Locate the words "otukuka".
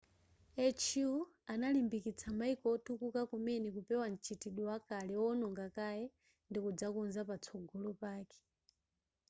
2.75-3.21